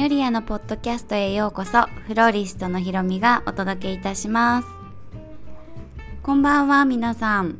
[0.00, 1.82] ニョリアのポッドキャストへようこそ。
[2.06, 4.68] フローリストのひろみがお届けいたします。
[6.22, 7.58] こんばんは皆さん、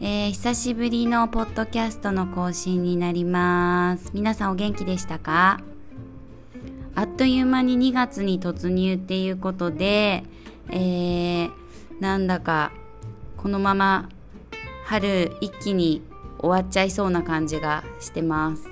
[0.00, 4.10] えー、久しぶりのポッドキャストの更新になります。
[4.12, 5.60] 皆さんお元気でしたか？
[6.96, 10.24] あっという間に2月に突入っていうことで、
[10.70, 11.50] えー、
[12.00, 12.72] なんだか
[13.36, 14.08] このまま
[14.86, 16.02] 春一気に
[16.40, 18.64] 終わっちゃいそうな感じがしてます。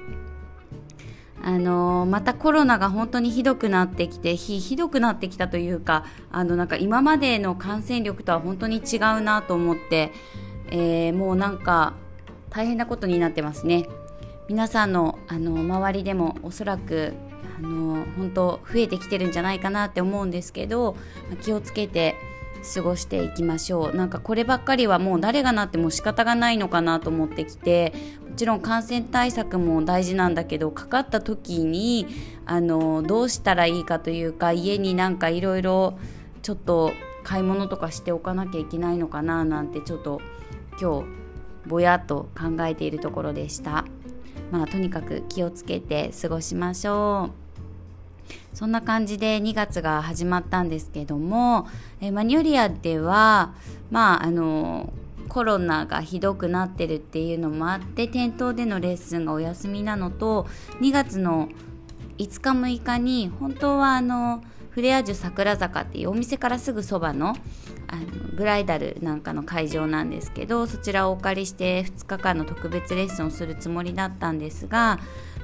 [1.46, 10.10] あのまたコロナが本当にひどくなってきてひひどくなってきたというかあのなんか今までの感染力とは本当に違うなと思って、
[10.70, 11.92] えー、もうなんか
[12.48, 13.86] 大変なことになってますね。
[14.48, 17.12] 皆さんのあの周りでもおそらく
[17.58, 20.96] あの本当増えてきてるんじゃないかなって思うんですけど
[21.42, 22.14] 気をつけて
[22.74, 23.96] 過ごしていきましょう。
[23.96, 27.92] なんかこればっかりはもう誰がなっても仕方がないのかなと思ってきて
[28.34, 32.06] ちろん感染対策も大事なんだけどかかった時に
[32.46, 35.98] あのどうしたらいいかというか家になんかいろいろ
[36.42, 40.20] ちょっと買い物とかしておかなきゃいけないのかななんてちょっと
[40.80, 41.06] 今日
[41.66, 43.84] ぼやっと考えているところでした。
[44.50, 47.44] まあとにかく気をつけて過ごしましょう。
[48.54, 51.66] そんな感じで2月が始まったんですけども、
[52.00, 53.54] えマニュリアでは、
[53.90, 54.92] まあ、あの、
[55.34, 60.46] コロナがひどくなってるっていうのもあって店頭でのレッスンがお休みなのと
[60.80, 61.48] 2月の
[62.18, 67.34] 5日6日に本当はあのフレアージュ桜坂っていうお店からすぐそばの
[67.88, 68.04] あの
[68.36, 75.00] ブライダルなんかの会場なんですけどそちらをお借りして2日間の特別レッスンをするつもりだったんですが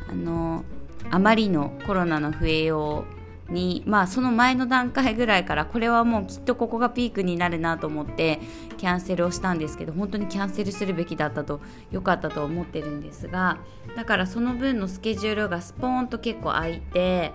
[0.08, 0.64] あの
[1.10, 3.19] あまりのコロナの増えよう
[3.50, 8.40] にまあその前の段階ぐらいからこれはもうきっとここがピークになるなと思って
[8.78, 13.58] キャンセルをしたんですけど本当にキャンセルするべきだったと良かったと思ってるんですが
[13.96, 17.32] だからその分のスケジュールがスポーンと結構空いて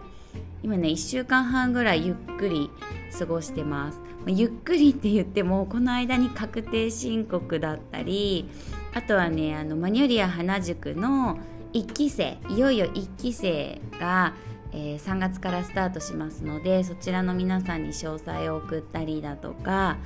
[0.63, 2.71] 今ね1週間半ぐらいゆっくり
[3.17, 4.01] 過ごしてます。
[4.27, 8.49] ゆっくりって言ってもこの間に確定申告だったり
[8.95, 11.37] あとはねあのマニュリア花塾の
[11.73, 14.33] 1期生いよいよ1期生が、
[14.77, 19.97] えー、3月からスタートしますのでそちらの皆さんに詳細を送ったりだとか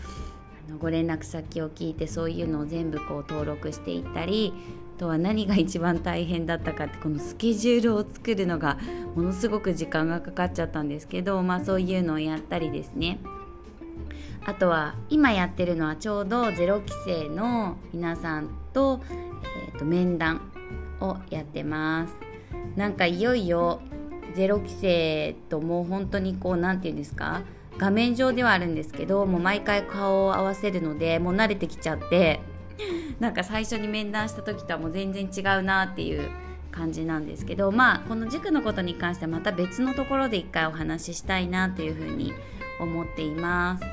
[0.68, 4.53] あのご連絡先を聞いてそういうのを全部こう登録していったり
[4.97, 8.78] あとは何が一番大変だったかってこのスケジュールを作るのが
[9.16, 13.19] ものすごく時間がかかっちゃったんですけどまあそういうのをやったりですね。
[14.46, 19.02] あとは今やってるのはちょうど0期生の皆さんと,、
[19.72, 20.52] えー、と面談
[21.02, 22.13] をやってます。
[22.75, 23.81] なんかいよいよ
[24.35, 27.41] ゼロ規制ともう本当にこう何て言うんですか？
[27.78, 32.41] 画面上ではあるんですけどもう毎回顔を合わせるのでもう慣れてきちゃって
[33.22, 36.29] なんか最初に面談した時とはもう全然違うなっていう
[36.72, 42.34] 感じなんですけどまあこの塾のことに関してはまた別のところで一回お話ししたいなというふうに
[42.81, 43.85] 思っています。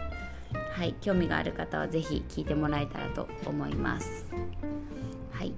[0.72, 4.26] はい興味がある方は是非聞いてもらえたらと思います。
[5.36, 5.52] はい。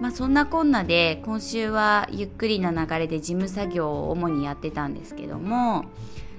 [0.00, 5.86] まあ、そんなこんなで今週はゆっくりな流れで事務作業を主にやってたんですけども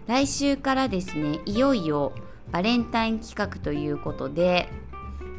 [0.05, 2.13] 来週からですねいよいよ
[2.51, 4.69] バレンタイン企画ということで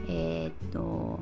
[0.09, 1.21] えー、っと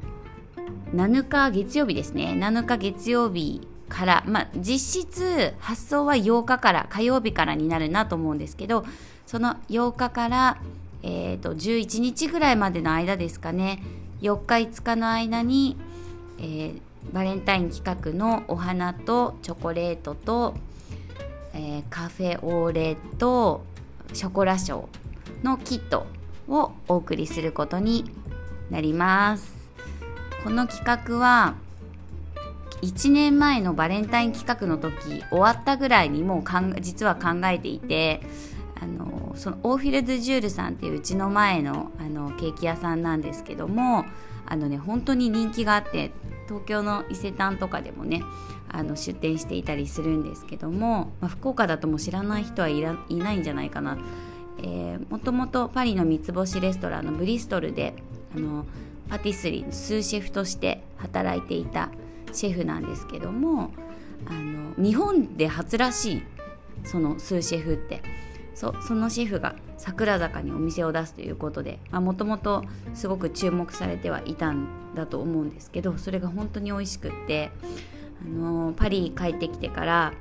[0.95, 2.35] 7日月曜日ですね。
[2.39, 8.85] 7日月曜日から、まあ、実質発送は8日から火曜日からになるなと思うんですけど
[9.27, 10.59] その8日から、
[11.03, 13.83] えー、と11日ぐらいまでの間ですかね。
[14.23, 15.77] 4日5日の間に
[16.39, 16.81] えー、
[17.13, 20.55] バレンタイン企画のお花とチョコレートと、
[21.55, 23.65] えー、カフェオーレと
[24.13, 26.07] ショコラショーのキット
[26.49, 28.05] をお送りすることに
[28.71, 29.55] なります。
[30.45, 31.55] この企画は
[32.83, 38.21] 1年前のバレンタイン企画の時終わったぐらいにもうかん実は考えていて
[38.81, 44.05] あのそのオーフィル・ドゥ・ジュールさんっていううちの前のあのケーキ屋さんなんですけども
[44.47, 46.13] あのね本当に人気があって
[46.47, 48.23] 東京の伊勢丹とかでもね
[48.69, 53.99] あの出店していたりするんですけども、まあ、福岡だともう知らない人はいらいないんじゃないかな、
[54.59, 57.95] えー、もともとパリの三つ星レストランのブリストルで
[58.35, 58.67] あの
[59.09, 61.91] パティスリーのスーシェフとして働いていた
[62.33, 63.71] シェフなんですけども
[64.27, 66.23] あの日本で初らしい
[66.85, 68.27] そのスーシェフって。
[68.57, 72.65] そそのシェフが桜坂にお店を出すということでもともと
[72.95, 77.51] すごく注目されてはいたんだと思うんですけどそれが本当に美味しくって
[78.25, 80.13] あのパリ帰ってきてから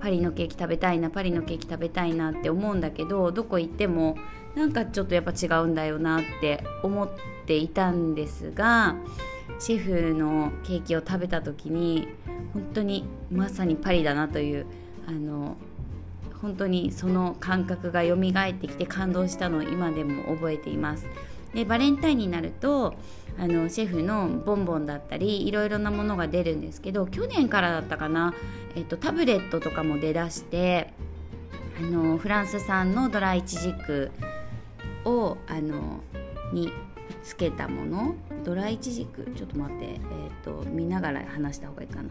[0.00, 4.16] パリのケーキ食べたいなパリのケーキ食べたいなって思うんだけどどこ行っても
[4.54, 7.08] なんかちょっとやっぱ違うんだよなって思っ
[7.46, 8.96] ていたんですが
[9.58, 12.08] シェフのケーキを食べた時に
[12.52, 14.66] 本当にまさにパリだなという
[15.06, 15.56] あの
[16.46, 21.04] 本当にその感覚が蘇ってきて感動したのを今でも覚えています。
[21.52, 22.94] でバレンタインになると
[23.36, 28.32] あのシェフのボンボンだったりいろいろなものが出るんですけど去年からだったかな、
[28.76, 30.92] えっと、タブレットとかも出だして
[31.80, 34.12] あのフランス産のドライチジク
[35.04, 36.00] をあの
[36.52, 36.72] に
[37.24, 38.14] つけたもの。
[38.44, 39.24] ドライチジク？
[39.36, 42.10] ちょっと待って、えーと、見ながら話した方がいいかな、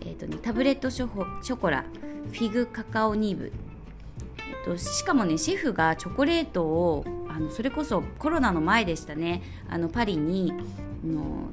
[0.00, 1.84] えーとね、タブレットショコラ。
[2.32, 3.52] フィグカカオニブ、
[4.38, 9.42] えーと、しかもねシェフがチョコレートをあのそれこそコロナの前でしたね。
[9.68, 10.52] あのパリに
[11.04, 11.50] の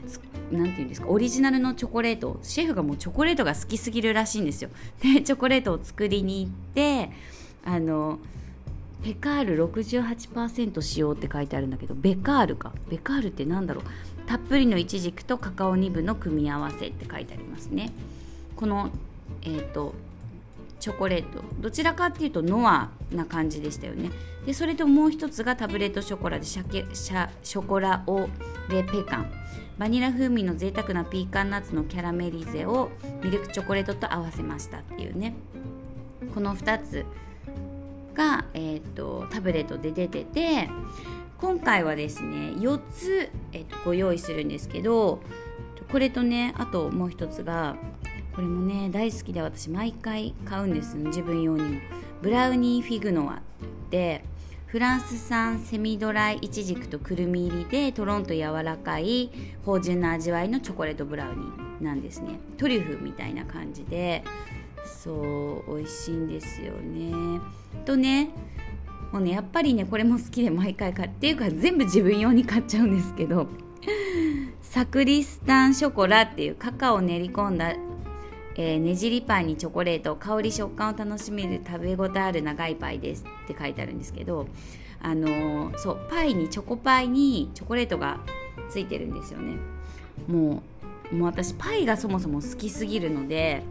[0.51, 1.07] なんていうんですか？
[1.07, 2.39] オリジナルのチョコレート。
[2.41, 4.69] シェフがもうチョコレートが好きすぎるらしいんですよ。
[5.01, 7.11] でチョコレートを作りに行って
[7.65, 8.19] あの
[9.03, 12.73] ペカール68%使用って書いてあるんだけどベカールか？
[12.89, 13.83] ベカールって何だろう？
[14.27, 17.91] たっぷりのイチジクとカカオニブの組み合わせって書いてありますね。
[18.55, 18.89] この
[19.43, 19.93] えっ、ー、と
[20.79, 21.44] チョコレート。
[21.59, 24.12] どちらかっていうとノアな感じでしたよね。
[24.45, 28.27] でそれともう一つがタブレットショコラでシャケシャショコラオ
[28.69, 29.31] レペカン。
[29.77, 32.89] バニラ風味の贅沢なピーカンナッツのキャラメリゼを
[33.24, 35.35] ミルクチョコレートと合わせましたっていうね。
[36.33, 37.06] この2つ
[38.13, 40.69] が、えーと、タブレットで出てて
[41.39, 45.21] 今回はですね4つ、えーと、ご用意するんですけど
[45.91, 47.77] これとねあともう一つが
[48.37, 51.81] これもね大好きで私毎回買うんです自分用にも。
[52.21, 53.39] ブラウニーフィグノアっ
[53.89, 54.23] て
[54.67, 59.31] フランス産セミドライイチジクとくるみ入りでとろんと柔らかい
[59.65, 62.39] 芳醇な味わいのチョコレートブラウニーなんですね。
[62.59, 64.23] トリュフみたいな感じで。
[64.85, 67.41] そう美味しいんですよね。
[67.85, 68.29] とね
[69.11, 73.47] もうねやっぱりねこれも好きで毎回買っていうか全部自分用に買っちゃうんですけど。
[74.61, 77.73] サクリスタンショコラっていうカカオを練り込んだ、
[78.57, 84.48] えー、ねじりパイにチョコレート香り食感を楽しめる食べ応えある長いパイですって書いてあるんですけど
[85.01, 88.19] あのー、そうパイにチョコパイにチョコレートが
[88.69, 89.57] ついてるんですよね。
[90.27, 90.63] も
[91.12, 93.63] うもう私パイがそもそも好きすぎるので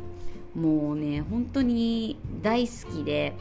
[0.55, 3.35] もうね本当に大好きで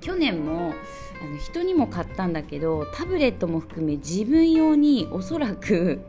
[0.00, 0.74] 去年も
[1.22, 6.00] あの人にも買ったんだけどタブレットも含め自分用におそらく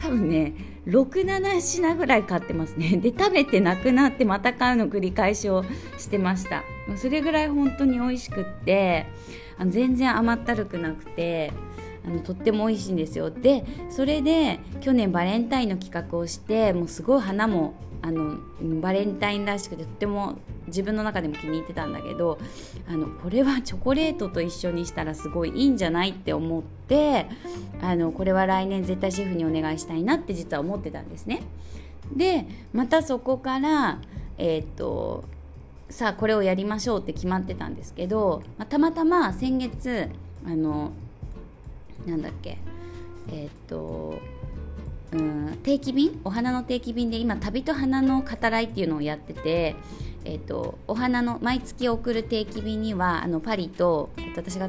[0.00, 0.54] 多分ね
[0.88, 2.96] 67品ぐらい買ってますね。
[2.98, 5.64] で食べてなくなってまた買うの繰り返しを
[5.98, 6.64] してました。
[6.96, 9.06] それぐらい本当に美味しくって
[9.58, 11.52] あの全然甘ったるくなくて
[12.06, 13.30] あのとっても美味しいんですよ。
[13.30, 18.36] でそれで去年バレンタインの企画をしてもうすごい花もあの
[18.80, 20.36] バレンタインらしくてとっても
[20.68, 22.38] 自分の中でも気に入ってたんだけど
[22.88, 27.26] あのこれはチョコレートと一緒にしたらすごいいいんじゃないって思って
[27.82, 31.42] あのこれは来年絶対シェフにお願いしたいなって実は思ってたんですね。
[32.14, 34.00] でまたそこから
[34.38, 35.24] えー、っと
[35.90, 40.08] さあこれをやりましょうって決まってたんですけど、まあ、たまたま先月
[40.46, 40.92] あの
[42.06, 42.58] なんだっけ
[43.30, 44.18] えー、っと
[45.12, 49.74] うん定期便お花の定期便で今旅と花の語らいっていうのをやってて、
[50.24, 54.68] えーと、お花の毎月送る定期便にはあのパリと、えー、と私が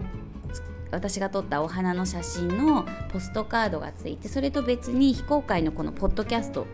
[0.91, 6.65] 私が撮ったお花の写真のポストカードがついてそれと別に非公開のこのポッドキャスト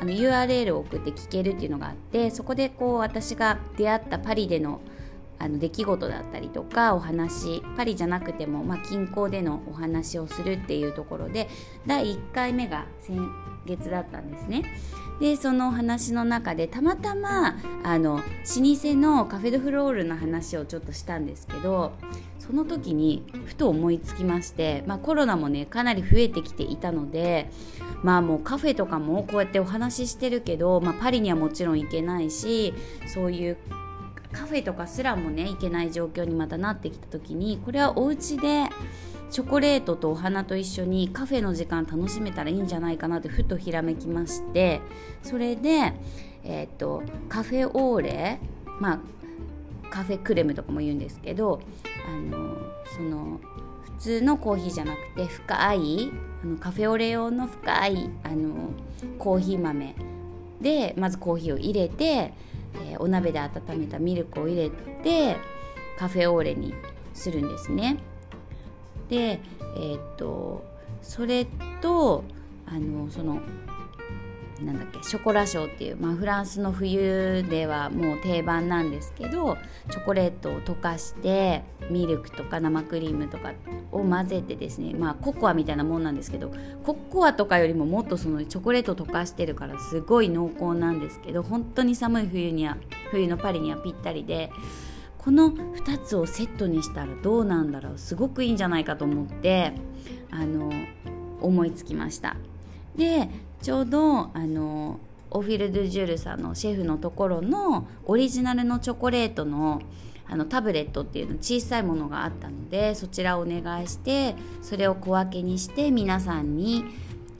[0.00, 4.80] あの URL を送って聞けるっていうのがあってそこでこう私が出会ったパリでの
[5.38, 11.48] あの出来事だったりとかお話パリじゃなくても、まあ、近郊でのお話をするっていうところで
[11.86, 13.18] 第1回目が先
[13.66, 14.64] 月だったんですね。
[15.20, 21.92] でその話の中でたまたまあの老舗のカフェ・ド・フロールの話をちょっとしたんですけど
[22.38, 27.50] その時にふと思いつきまして、まあ、コロナもねかなり増えてきていたので
[28.02, 32.74] まあもうカフェとかもこうやってお話ししてるけど、まあ、パリにはもちろん行けないし
[33.12, 33.56] そういう
[34.38, 38.68] カフェとかすらもね行けない状況にまたなってきた時にこれはお家で
[39.30, 44.80] チョコレートとお花と一緒にカフェの時間楽しめたらいいんじゃないかなってふとひらめきまして
[45.24, 45.92] それで、
[46.44, 48.38] えーと、カフェオーレ
[48.78, 49.00] まあ
[49.90, 51.60] カフェクレムとかも言うんですけど
[52.06, 52.56] あの
[52.94, 53.40] その
[53.82, 56.12] 普通のコーヒーじゃなくて深い
[56.44, 58.70] あのカフェオレ用の深いあの
[59.18, 59.96] コーヒー豆
[60.60, 62.32] でまずコーヒーを入れて
[62.74, 64.70] えー、お鍋で温めたミルクを入れ
[65.02, 65.36] て
[65.98, 66.74] カフェオーレに
[67.14, 67.98] するんですね。
[69.08, 69.40] で、
[69.76, 70.64] えー、っと
[71.02, 71.46] それ
[71.80, 72.24] と
[72.66, 73.40] あのその
[74.64, 79.56] なんだっけショコラショーっていう、まあ、フランスの冬ではもう定番なんですけど
[79.90, 83.52] チョコレートを溶かしてミルクとか生クリームとか
[83.92, 86.52] を混ぜてですねまあココアみたいなもんなんですけど
[86.84, 92.76] ココアとかよりももっとそのチョコレート溶かしてるからすごい濃厚なんですけど本当に寒い冬には
[93.10, 94.50] 冬のパリにはぴったりで
[95.18, 99.72] この2つをセットにしたらどうなんだろうすごくいいんじゃないかと思って
[100.30, 100.72] あの
[101.40, 102.36] 思いつきました。
[102.96, 103.28] で
[103.62, 105.00] ちょうどあの
[105.30, 109.82] オフィル・ドゥ・ジュールさんのシェフのところのオリジナルのチョコレートの
[110.30, 116.84] あのタブレットっていうの小さいものがあったのでそちらをお願いしてそれを小分けにして皆さんに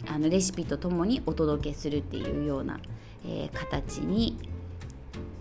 [0.06, 2.80] あのレシピとともにお届けするっていうような、
[3.26, 4.38] えー、形に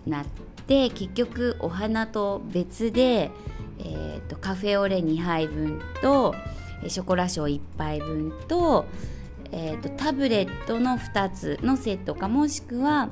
[0.05, 0.25] なっ
[0.67, 3.31] て結局お花と別で、
[3.79, 6.35] えーと、カフェオレ2杯分と
[6.87, 8.85] ショコラショー1杯分と,、
[9.51, 13.09] えーと、タブレットの2つのセットかもしくは、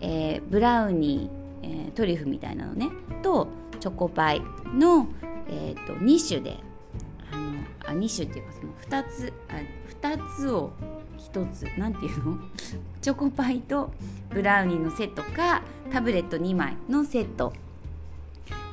[0.00, 2.90] えー、ブラウニー、えー、トリュフみたいなのね
[3.22, 3.48] と
[3.80, 4.42] チョコパイ
[4.74, 5.08] の、
[5.48, 6.58] えーと、2種で
[7.32, 9.54] あのあ2種っていうかその2つあ
[10.08, 10.72] 2つを
[11.32, 12.38] 1つ何ていうの？
[13.00, 13.92] チョコパイと
[14.30, 17.52] ブラウニーのセットかタブレット2枚のセット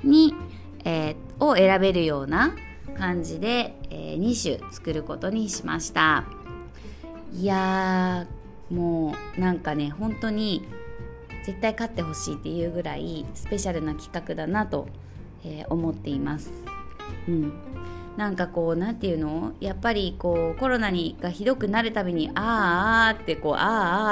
[0.04, 0.36] に、
[0.86, 2.54] えー、を選べるような
[2.96, 6.38] 感じで、えー、2種作ることにしました。
[7.33, 8.25] いや
[8.69, 10.67] もうなんかね本当に
[11.45, 14.88] 絶対勝ってほしいっていうぐらいスペシャルな企画だなと、
[15.43, 16.51] えー、思っています。
[17.27, 17.53] うん
[18.17, 19.53] なんかこう何て言うの？
[19.62, 23.59] やっぱりこうコロナにがひどくなるたびにあーあーってこうあー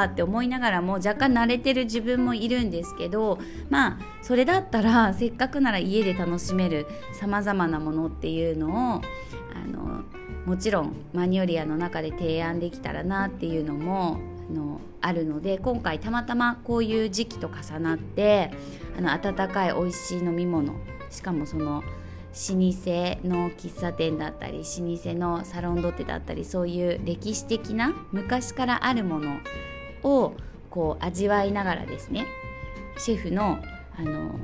[0.04, 3.38] あーって思いながらも若干慣れてる自分もいるんですけど
[3.70, 6.88] まあそれだったらせっかくなら家で楽しめる
[7.20, 9.02] さまざまなものっていうのをあ
[9.68, 10.04] の
[10.48, 14.18] もちろんマニュリアの中で提案できたらなっていうのも
[14.50, 18.52] あのあるので今回たまたまこういう時期と重なって
[18.98, 20.74] あの温かい美味しい飲み物
[21.10, 21.88] しかもその老舗
[23.28, 29.40] の喫茶店だったり老舗のサロンドテだったりそういう歴史的な昔からあるもの
[30.04, 30.34] を
[30.70, 32.26] こう味わいながらですね
[32.98, 33.60] シェフの
[33.98, 34.40] あの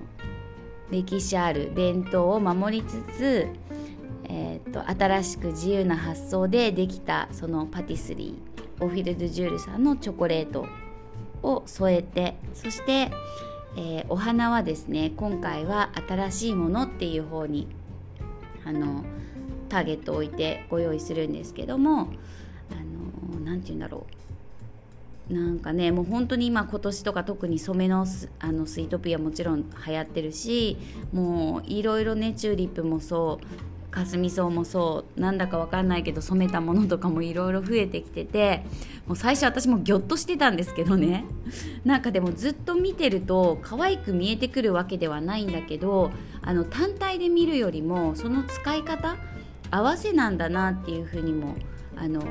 [0.91, 3.47] 歴史ある伝統を守りつつ、
[4.25, 10.65] えーと新しく自由な発想でできたそのパティスリーオフィル・ド・ジュールさんのチョコレート
[11.41, 13.11] を添えてそして、
[13.77, 17.67] えー、お花はですね今回は新しいものっていう方に
[18.65, 19.03] あの
[19.69, 22.09] ターゲットを置いてご用意するんですけども
[23.43, 24.05] 何て言うんだろ
[25.29, 25.33] う。
[25.33, 28.05] なんかねもう本当に今今年とか特に染めの
[28.39, 30.77] あのスイートピアもちろん流行ってるし
[31.13, 38.65] もういろいろねチューリップもそうかすみ草もそうなんだかわかんないけど染めたものとかもいろいろ増えてきてて
[39.05, 41.25] もう最初私もギョッとしてたんですけどね。
[41.85, 49.15] なんかでもずっと見てると可愛く見えてくるわけではないんだけどあの単体で見るよりもその使い方
[49.69, 51.55] 合わせなんだなっていうふうにも思
[51.97, 52.21] あの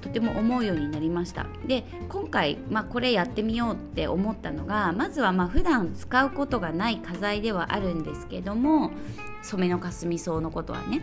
[0.00, 1.46] とても思うようになりました。
[1.66, 8.90] で今回、まあ、これやってみようって思ったのがまずはまあ普段使うことがない花材ではあるんですけども
[9.42, 11.02] 染めのかすみ草のことはね。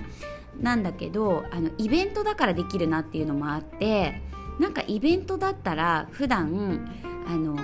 [0.59, 4.21] なんだけどあのイベントだからできるなっていうのもあって
[4.59, 6.93] なんかイベントだったら普段
[7.27, 7.57] あの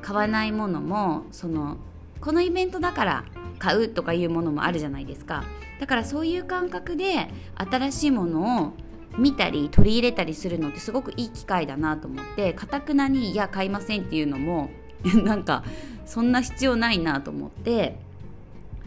[0.00, 1.78] 買わないものもその
[2.20, 3.24] このイベントだから
[3.58, 5.44] 買うとかいうものもあるじゃないですか。
[5.80, 8.72] だからそういう感覚で新しいものを
[9.18, 14.70] 見たり取り入れたりするのってすごくいい機会だなと思ってかたくなに「いや買いません」っていうのも
[15.24, 15.64] なんか
[16.04, 17.98] そんな必要ないなと思って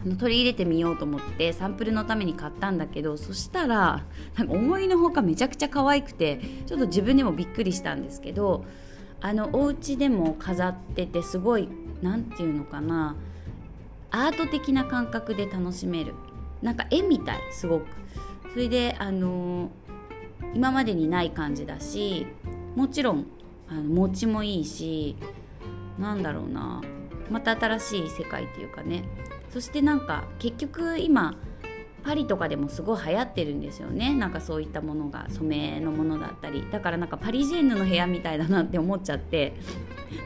[0.04, 4.04] あの取り入れてみようと思ってサンプルのために買ったんだけどそしたら
[4.36, 8.64] なんか思いのほかめちゃくちゃ可愛くてちょっと自分でもびっくりしたんですけど
[9.20, 11.68] あのお家でも飾っててすごい
[12.02, 13.16] 何て言うのかな
[14.10, 16.14] アート的な感覚で楽しめる。
[16.62, 17.86] なんか絵みたいすごく。
[18.52, 19.70] それであの
[20.54, 22.26] 今までにない感じだし
[22.76, 23.26] もちろん
[23.68, 25.16] あの持ちもいいし
[25.98, 26.80] なんだろうな。
[27.30, 29.04] また新しい世界っていうかね。
[29.50, 31.36] そしてなんか結局今
[32.02, 34.14] パリとかでもすごい流行ってるんですよね。
[34.14, 36.66] なんかそういったものが染めのものだったり。
[36.70, 39.54] だからなんかパリジェンヌの部屋みたいだなって思っちゃって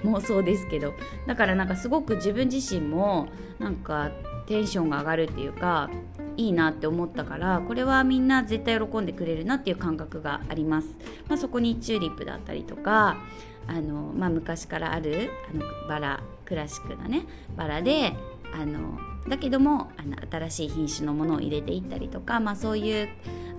[0.04, 0.94] 妄想ですけど。
[1.26, 3.28] だからなんかすごく自分自身も
[3.58, 4.10] なんか
[4.46, 5.90] テンションが上がるっていうか
[6.36, 10.88] いいなって思ったからこれはみんな絶対喜んでくれるなっていう感覚があります、
[11.28, 13.18] まあ、そこにチューリップだったりとか
[13.66, 17.24] あの、まあ、昔からあるあのバラクラシックなね
[17.56, 18.14] バラで
[18.52, 18.98] あの
[19.28, 23.08] だけどもあの新しい品種のものを入れていったりとか、まあ、そういう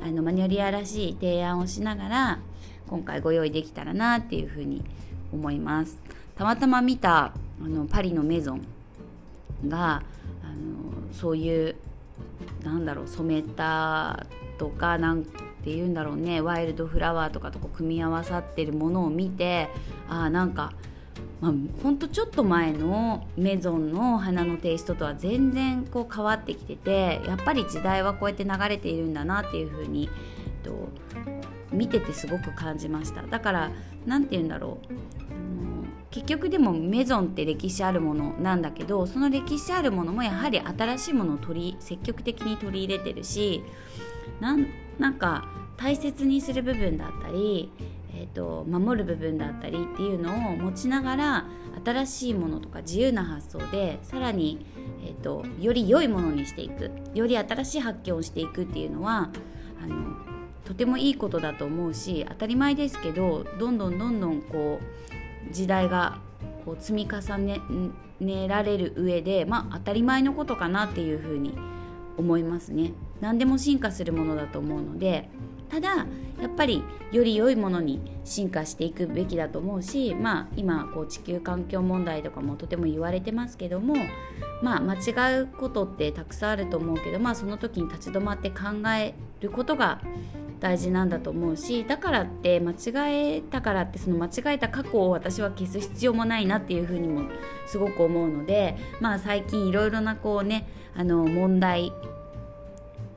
[0.03, 2.39] あのマニュリアらしい提案をしながら
[2.87, 4.83] 今回ご用意できたらなっていうふうに
[5.33, 5.97] 思います。
[6.35, 8.61] たまたま見たあのパリのメゾン
[9.67, 10.03] が
[10.43, 11.75] あのそういう
[12.65, 14.25] なんだろう染めた
[14.57, 15.31] とかなんて
[15.65, 19.69] 言うんだろうねワイルドフラワーとかとこう組み合わさってるものを見て
[20.09, 20.73] ああなんか
[21.41, 21.53] まあ、
[21.83, 30.09] ほんとちょっと前のメゾンの花のテイストとは全然こう変わってきててやっぱり時代はこうやって流れているんだなっていう風に
[30.63, 30.89] えっと
[31.71, 33.21] 見ててすごく感じました。
[33.23, 33.71] だから
[34.05, 34.77] 何て言うんだろ
[35.24, 35.24] う
[36.15, 43.63] 結局でもメゾンって歴史あるものなんだけどその歴史あるものもやはり新しいものを取り積極的に取り入れてるし
[44.39, 44.65] なん
[44.97, 45.45] なんか
[45.75, 47.69] 大切にする部分だったり
[48.17, 51.45] えーと、守る部分だったりっていうのを持ちながら
[51.83, 54.65] 新しいものとか自由な発想でさらに、
[55.03, 59.31] えーと、より良いものにしていくより新しい発見をしていくっていうのは
[59.83, 60.15] あの
[60.63, 65.04] とてもいいことだと思うし当たり前ですけどどんどんどんどんこう
[65.51, 66.19] 時代が
[66.65, 67.61] こう積み重ね
[68.19, 71.57] ねられる上で、まあ、当たり前のことかなっていうふうに
[72.17, 72.93] 思いますね。
[73.21, 75.29] 何でも進化するものだと思うので
[75.69, 76.05] ただ
[76.41, 83.95] やっぱりより良いものに進化していくべきだと思うしまあ今こう地球環境問題とかもとても言われてますけども
[84.61, 90.01] まあ間違うことってたくさんあると思うけどまあその時に立ち止まって考えることが
[90.65, 97.29] 大事なんだと思うしだからって間違えたからってその間違えた過去を私は消す必要もないなっていうふうにも
[97.67, 101.93] すごく思うのでまあ最近いろいろなこうねあの問題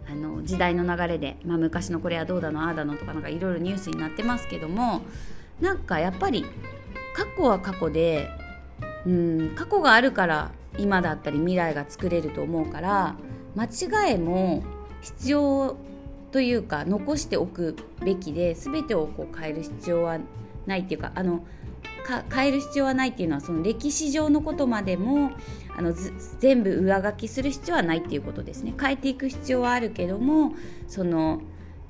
[0.07, 5.01] あの時代の流れで、まあ、昔のこれはどうだのああだのとかなんかいろいろニュースになってますけども
[5.59, 6.45] なんかやっぱり
[7.15, 8.29] 過去は過去で
[9.07, 13.17] うん過去があるから今だったり未来が作れると思うから
[13.57, 13.65] 間
[14.11, 14.63] 違いも
[15.01, 15.79] 必要
[16.31, 20.19] というか残しておくべきで全てをこう変える必要は
[20.67, 21.45] ないっていうかあの
[22.05, 25.33] か変える必要はないっていうのはその歴史上のことまでも
[25.77, 25.93] あの
[26.39, 30.55] 全部上書きする必要はないっていうことですね変えていく必要はあるけども
[30.89, 31.43] その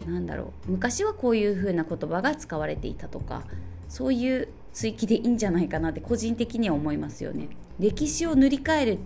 [0.06, 3.44] なんだろう昔はこういうふうな言葉が使われていたとか
[3.88, 7.48] そういう追記でいいんじゃないかなって個人的には思いますよね。
[7.80, 8.98] 歴史を塗り替える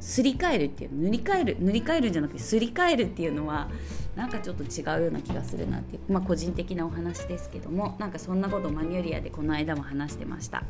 [0.00, 3.68] すり替えるっていう塗り替える塗り替えるんじゃなくてすり替えるっていうのは
[4.16, 10.64] なんかちょっと違うような気がするなっていうまあ個人的なお話ですけどもなんかそんなことマニュリアでこの間も話してました。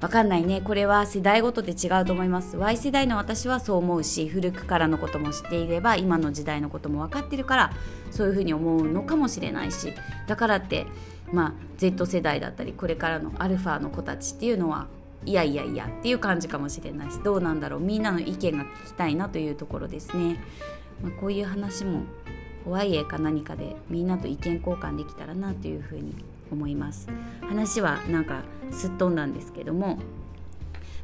[0.00, 0.60] わかんないね。
[0.60, 2.56] これは世代ごとで違うと思います。
[2.56, 7.72] Y 世代の私はそう思うし古くからのことも知っていれば今の時代のことも分かってるから
[8.10, 9.92] そういうふうに思うのかもしれないし。
[10.26, 10.86] だからって
[11.32, 14.86] まあ Z 世代だったりこれからのアルファの子たちっていうのは
[15.24, 20.42] いやいやいやっていう感じかもしれないしどうなんだろうみんなの意見が聞きたいなというところですね。
[21.02, 22.02] まあ、こういう話も
[22.64, 26.14] ホワイエか何かでみんなと意見交換できたらなというふうに
[26.50, 27.08] 思います
[27.48, 29.98] 話はなんかすっ飛んだんですけども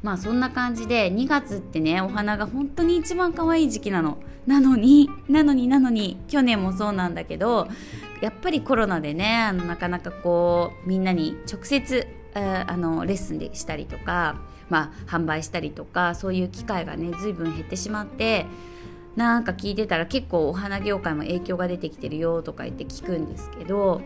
[0.03, 7.69] まあそんな感じで2月ってねお花が本当に一番可愛い時期なのなのになのになのに去年もそうなんだけど
[8.21, 14.37] やっぱりコロナでねあのなかなかこうみんなに直接あのレッスンでしたりとか、
[14.71, 18.47] まあ、販売したりとかそういう機会がね随分減ってしまって
[19.17, 24.01] なんか聞いてたら結構お花業界も影響が出てきてるよとか言って聞くんですけど、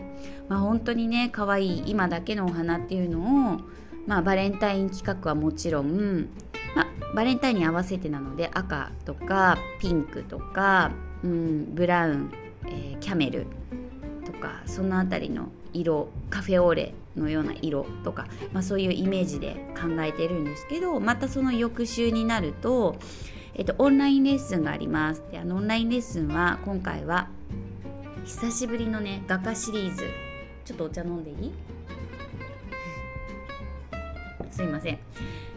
[0.49, 3.19] まあ、本当にね可愛い今だけのお花っていうの
[3.53, 3.61] を、
[4.05, 6.27] まあ、バレンタイン企画はもちろん、
[6.75, 10.91] まあ、バレンタインに合わせてなので赤とかピンクとか、
[11.23, 12.31] うん、ブラウン、
[12.65, 13.47] えー、キャメル
[14.25, 15.47] とかその辺りの
[15.79, 22.95] 色カフェオーレのような色とか、まあ、そういうイメージで考えてるんですけどまたその翌週になると
[23.59, 25.23] えっと、オンラインレッスンがあります。
[25.31, 27.27] であのオンラインレッスンは今回は
[28.23, 30.03] 久しぶりのね画家シリーズ。
[30.63, 31.51] ちょっとお茶飲んでいい？
[34.51, 34.99] すいません。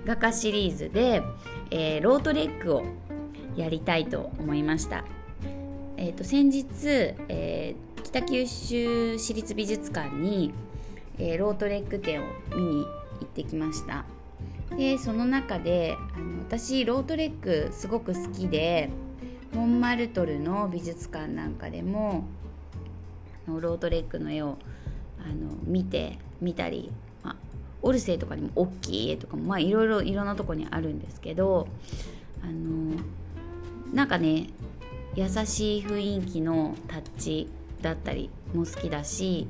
[0.06, 1.22] 画家シリーズで、
[1.70, 2.86] えー、ロートレックを
[3.54, 5.04] やりたいと思いました。
[5.98, 6.66] えっ、ー、と先日、
[7.28, 10.52] えー、北九州市立美術館に、
[11.16, 12.84] えロートレック展を見に
[13.20, 14.04] 行ってきました。
[14.76, 18.90] でその中であの私ロートレックすごく好きで
[19.54, 22.24] モンマルトルの美術館なんかでも
[23.46, 24.58] あのロートレックの絵を
[25.24, 26.90] あの見て見たり、
[27.22, 27.36] まあ、
[27.82, 31.68] オルセイとかにも大きい絵とかも、まあ、いろいろいろんなとこにあるんですけど
[32.42, 32.96] あの
[33.92, 34.48] なんかね
[35.14, 37.48] 優しい雰囲気のタッチ
[37.80, 39.48] だったりも好きだし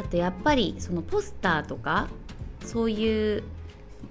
[0.00, 2.08] あとやっぱりそのポスターとか
[2.64, 3.44] そういう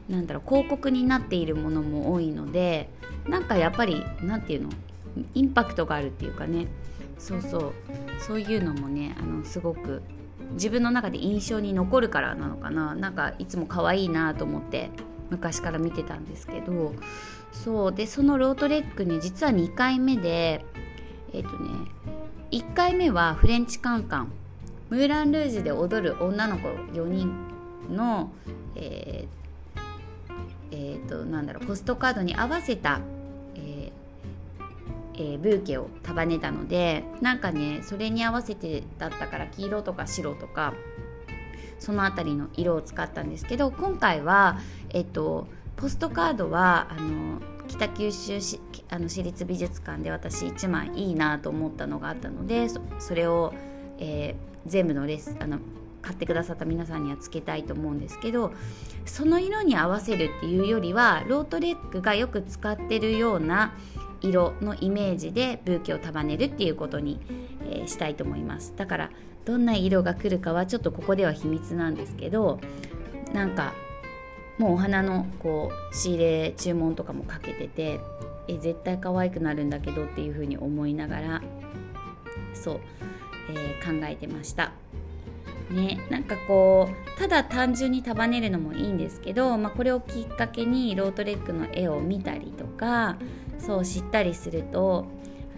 [0.10, 2.90] なんだろう広告になっているものも多いので
[3.28, 4.70] なんかやっぱり何て言うの
[5.34, 6.68] インパクトがあるっていうかね。
[7.18, 7.74] そうそう。
[8.20, 10.02] そういうのもねあのすごく
[10.54, 12.96] 自分の中で印象に残るからなのかな。
[12.96, 14.92] なんかいつも可愛いなと思って
[15.30, 16.94] 昔から見てたんですけど。
[17.52, 17.94] そう。
[17.94, 20.64] でそのロートレックね実は2回目で
[21.34, 21.70] えっ、ー、とね
[22.52, 24.32] 1回目はフレンチカンカン。
[24.90, 27.34] ムーラン・ルージュで踊る女の子4人
[27.90, 28.32] の、
[28.76, 29.80] えー、
[30.72, 33.02] えーと、なんだろうポストカードに合わせた、
[33.56, 33.92] えー
[35.16, 40.74] えー、ブーケを束ねたのでなんかねそれに合わせてだったから黄色とか白とか
[41.80, 44.60] その辺りの色を使ったんですけど今回は、
[44.92, 52.68] えっと、ポストカードはあの北九州市あの市立美術館で私1枚いいなと思ったのがあったので
[53.00, 53.54] それを、
[54.00, 55.60] えー、全部のレスあの
[56.02, 58.54] 買ってくださった皆さんにはつけたいと思うんですけど
[59.06, 63.74] その色に合わせるっていうよりはロートレックがよく使ってるような
[64.22, 67.20] 色のイメージでブーケを束ねるっていうことに、
[67.70, 68.74] えー、したいと思います。
[68.76, 69.12] だから
[69.46, 72.60] どんな色が来るかはちょっとここでは秘密なんですけど
[73.34, 73.74] なんか
[74.58, 78.00] もうお花のこう仕入れ注文とかもかけてて
[78.48, 81.42] え絶対可愛くなるんだけどっていうふうに思いながら
[82.54, 82.80] そう、
[83.52, 84.72] えー、考えてました。
[85.70, 93.18] ね、なんかこうただ単純に束ねるのもいいんですけど、まあ、これをきっかけにロートレックの絵を見たりとか
[93.60, 95.08] そう知ったりすると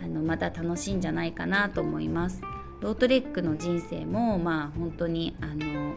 [0.03, 2.41] あのまた楽しいんじゃないかなと思います。
[2.81, 5.93] ロートレックの人生もまあ本当にあの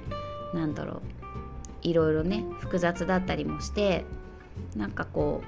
[0.52, 1.21] なんだろう
[1.82, 4.04] いろいろね複雑だったりもして
[4.76, 5.42] なんかこ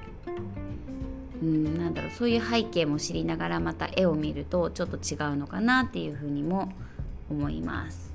[1.41, 6.71] う、うん、なんだろうそういう背景も知りながらまた絵を見るとちょっと違うのかなっていうふうにも
[7.29, 8.13] 思います。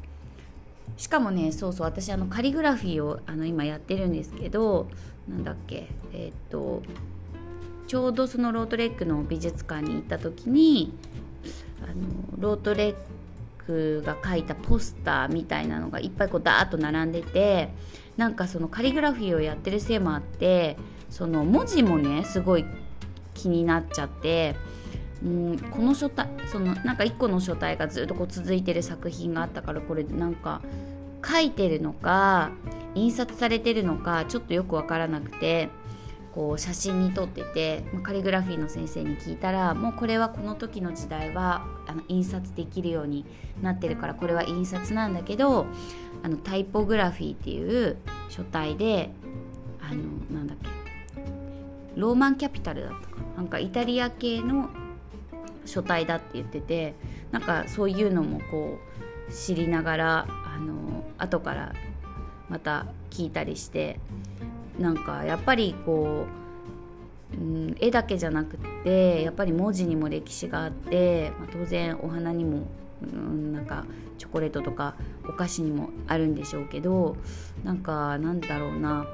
[0.96, 4.88] しかもねそうそう私あのカリグラフィーをあの今やってるんですけど
[5.28, 6.82] なんだっけえー、っと
[7.86, 10.92] ちょうどそのロートレックの美術館に行った時に
[11.82, 12.94] あのロートレッ
[13.66, 17.70] クが書いたポスターみたいなのがいっぱいこうダーッと並んでて
[18.20, 20.76] なんかそのカリグラフィーをやってるせいもあって
[21.08, 22.66] その文字もねすごい
[23.32, 24.56] 気になっちゃって
[25.24, 30.60] うんこの書体そのなんか1個の書体がずっとこう続いてる作品があったからこれなんか
[31.26, 32.50] 書いてるのか
[32.94, 35.70] 印刷されてるのかちょっとよく分からなくて
[36.34, 43.24] こう写真に撮ってて、まカリグラフィーの先生に聞いたらもうこれはこの時の時代はあの印刷できるように
[43.62, 45.66] なってるからこれは印刷なんだけど
[46.22, 47.96] あのタイポグラフィーっていう
[48.28, 49.10] 書体で
[49.80, 50.68] あのなんだっけ。
[51.96, 53.42] ローマンキャピタルだったかな。
[53.42, 54.70] んかイタリア系の
[55.66, 56.94] 書体だって言ってて
[57.30, 58.78] なんかそういうのもこ
[59.28, 61.72] う知りながらあの後から
[62.48, 64.00] また聞いたりして
[64.78, 66.26] なんかやっぱりこ
[67.32, 72.66] う、うん、絵だけじゃなくってやっぱり文字にも歴史があって、まあ、当然お花にも、
[73.02, 73.84] うん、なんか
[74.18, 74.94] チョコレートとか
[75.28, 77.16] お菓子にもあるんでしょうけど
[77.64, 79.06] なんかなんだろうな。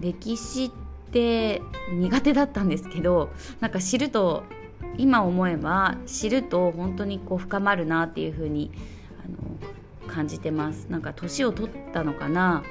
[0.00, 0.70] 歴史っ
[1.12, 1.60] て
[1.92, 4.44] 苦手だったんですけどなんか知ると
[4.96, 8.70] 今思えば知ると本当にこう深まるなっていう風に
[9.24, 10.86] あの感じてます。
[10.90, 12.62] なんか年を取ったのかな。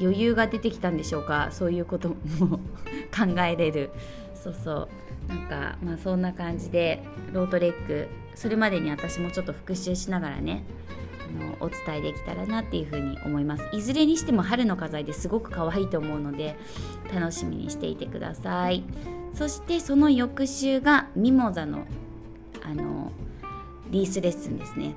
[0.00, 1.48] 余裕が出てきたんでしょうか。
[1.52, 2.14] そういうことも
[3.14, 3.90] 考えれる。
[4.34, 4.88] そうそう。
[5.28, 10.64] なんかまあそんな感じでロートレックそれまでに私もちょっと復習しながらね
[11.40, 13.64] あのお伝えできたらなっていうふうに思います。
[13.72, 16.56] いずれにしても春の花材ですごく可愛いと思うので
[17.12, 18.84] 楽しみにしていてください。
[19.34, 21.86] そしてその翌週がミモザの
[22.62, 23.12] あの
[23.90, 24.94] リースレッスンですね。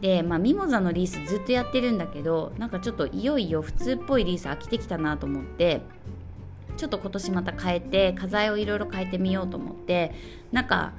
[0.00, 5.80] で、まあ、ミモザのリースずっとやってるんだけどなんかちょっといよいよ普通っぽいリース飽きてきたなと思って
[6.76, 10.12] ちょっと今年また変えて花材をいろいろ変えてみようと思って
[10.52, 10.92] なんか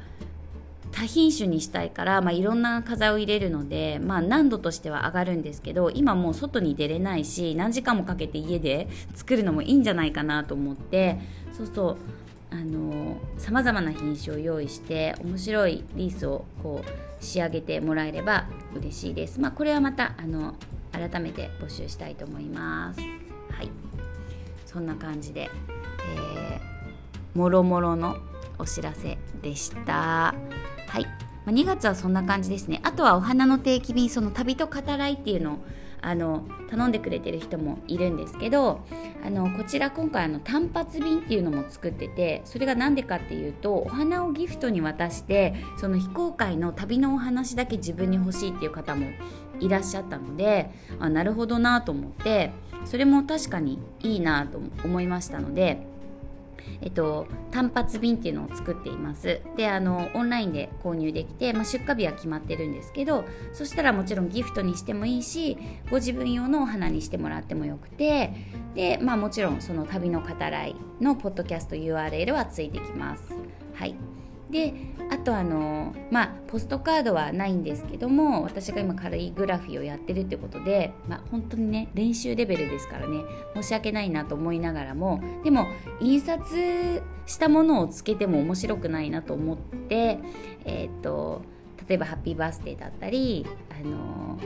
[0.96, 11.20] 多品種にしたいから、まあ、いろんな花材を入れるので、まあ、難度としては上がるんですけど今もう外に出れないし何時間もかけて家で作るのもいいんじゃないかなと思って
[11.52, 11.98] そうそう
[12.50, 19.42] あのさまざまな品種を用意して面白いリースをこう仕上げてもらえれば嬉しいです。
[19.42, 20.56] まあ、これはまたあの
[20.94, 23.02] 改めて募集したいと思います。
[23.02, 23.70] はい、
[24.66, 25.50] そんな感じで、
[26.16, 28.16] えー、もろもろの
[28.58, 30.34] お知らせでした。
[30.88, 31.12] はい、ま
[31.48, 32.80] あ、2月はそんな感じですね。
[32.84, 35.58] あとはお花の定期便その旅と語らいっていうのを
[36.06, 38.82] あの頼んでくれてる人もいるんですけど
[39.26, 49.08] あのこちら今回あの単発便っていうのも作っててそれが何でかっていうとお花をギフトに渡してその非公開の旅のお話だけ自分に欲しいっていう方も
[49.60, 50.70] いらっしゃったので
[51.00, 52.52] あなるほどなと思って
[52.86, 55.88] それも確かにいいなと思いましたので
[56.82, 65.58] えっと、単発便っていうのを作っていますであのオンラインで購入できて、まあ、出荷日は決まってるんですけどそしたらもちろんギフトにしてもいいし
[65.90, 68.34] ご自分用のお花にしてもらってもよくて
[68.76, 73.34] で、まあ、もちろんその旅の語らいのポッドキャスト URL はついてきます。
[73.74, 74.15] はい
[74.56, 74.74] で
[75.12, 83.22] あとあのまあポストカードはないんですけども私が今カリグラフィーをやってるってことで、まあ、本当にね練習レベルですからね
[83.54, 85.68] 申し訳ないなと思いながらもでも
[86.00, 90.20] 印刷したものをつけても面白くないなと思って
[90.64, 91.42] えっ、と
[91.88, 94.40] 例えば「ハッピーバースデー」だったりあの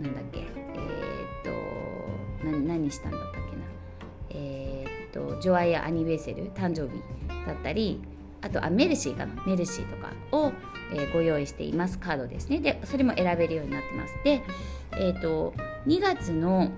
[0.00, 0.46] なんだっけえっ、
[2.42, 3.62] と何したんだったっけな
[4.30, 7.00] えっ、と「ジョアイア・アニベーセル」誕生日
[7.46, 8.00] だったり
[8.44, 9.42] あとあメルシーかな。
[9.46, 10.52] メルシーとかを、
[10.92, 12.58] えー、ご用意していますカードですね。
[12.58, 14.14] でそれも選べるようになってます。
[14.22, 14.42] で
[14.92, 15.54] えっ、ー、と
[15.86, 16.70] 2月の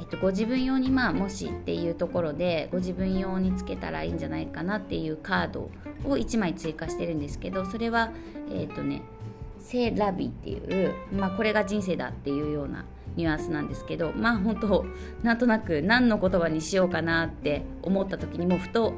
[0.00, 5.70] えっと、ご自分用にまあもしっていうところでご自分用につけたらいいんじゃないかなっていうカード
[6.04, 8.12] を1枚追加してるんですけどそれは
[8.50, 9.00] えっ、ー、とね
[9.58, 12.84] 「セラビ」っていう、まあ、これが人生だっていうような
[13.16, 14.84] ニュアンスなんですけどまあ本当
[15.22, 18.92] なんとなく何の言葉にしようかなって思った時にもふと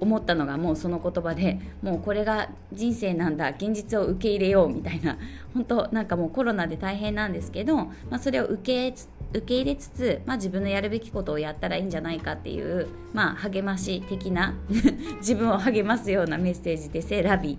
[0.00, 5.18] 思ったのがもうその言葉でもうこれが人生なんだ現実を受け入れようみたいな。
[5.54, 8.94] 本当なんかもうコロナで大変なんですけど、まあ、それを受け
[9.32, 14.54] 受け入れつつ、まあ、自分のやるべきことをやったらいいんじゃないかっていう、まあ、励まし的な
[15.18, 17.58] 自分を励ますようなメッセージでせラビ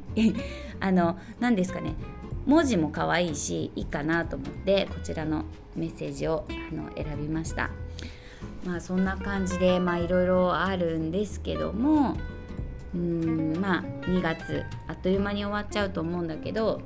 [0.80, 1.94] あの何ですかね。
[2.46, 7.70] 文字も可愛いしいいかなと思ってこちらのメッセージをあの選びました。
[8.66, 12.18] まあそんな感じでいろいろあるんですけども
[12.94, 16.82] うんまあ2月あっという間に終わっちゃうと思うんだけど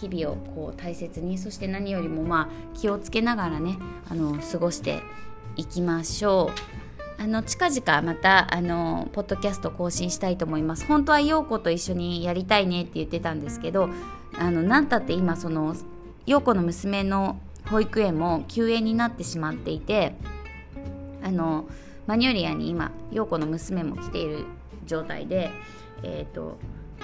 [0.00, 5.00] 日々をこう大切にそして何よりもまあ気をつけながらねあの過ごして
[5.56, 6.74] いきましょう。
[7.16, 10.84] あの近々またあのポッドキャスト更新したいと思います。
[10.84, 13.88] 本当は陽子と一緒にやりたいねって言ってたんですけど、
[14.36, 15.76] あのなんたって今その
[16.26, 17.38] 陽子の娘の
[17.70, 20.16] 保育園も休園になってしまっていて、
[21.24, 21.66] あの
[22.06, 24.44] マニュリアに今陽子の娘も来ている
[24.86, 25.50] 状態で、
[26.02, 26.58] えーと、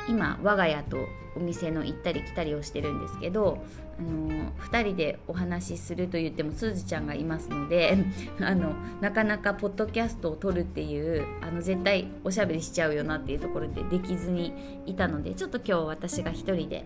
[0.09, 0.99] 今我が家と
[1.35, 3.65] お店の行ったり来たりをしてるんですけど、
[3.99, 7.97] あの2人でお話しすると言ってもすずちゃんがいますので
[8.41, 16.85] あのなかなかポッドキャストを撮るっていうあの絶対おしゃべりしちゃうよなっていうところでできずにいたのでちょっと今日私が1人で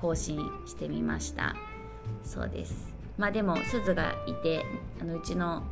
[0.00, 1.56] 更新してみました。
[2.22, 2.92] そうです。
[3.16, 4.64] まあでもすずがいて
[5.00, 5.64] あのうちの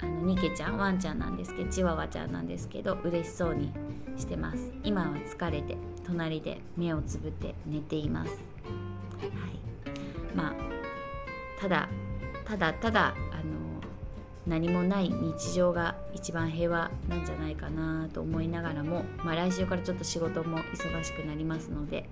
[0.00, 3.72] あのニケちゃんワンちゃんなんですけどチワワちゃんなんですけど嬉しそうに
[4.16, 4.72] してます。
[4.84, 8.32] 今は疲れて隣で目をつぶって寝ています。
[8.32, 8.36] は
[9.26, 9.30] い。
[10.34, 10.54] まあ
[11.60, 11.88] ただ
[12.44, 13.58] ただただあの
[14.46, 22.08] 何もない日常が一番平和なんじゃないかなと思いながらも、まあ、来週からちょっと仕事も忙しくなりますので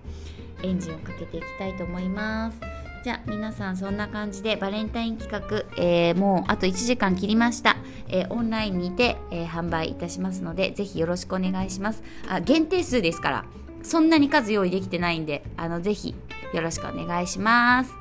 [0.63, 2.76] エンジンをかけていきたいと思います。
[3.07, 7.77] じゃあ皆さんそんな感じでバレンタイン企画、えー、もうあと1時間切りました、
[8.09, 12.03] えー、オンラインにて、えー、販売いたしますのでぜひよろしくお願いします。
[12.29, 13.45] あ限定数ですから
[13.85, 16.17] そんなに数用意できてないんであのぜひ
[16.53, 17.93] よろしくお願いします。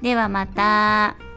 [0.00, 1.33] ではまた。